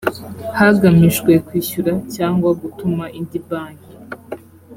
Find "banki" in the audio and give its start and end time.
3.47-3.93